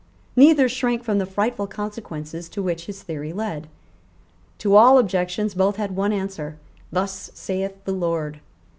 [0.35, 3.67] Neither shrank from the frightful consequences to which his theory led.
[4.57, 6.57] To all objections both had one answer,
[6.91, 8.39] Thus saith the Lord.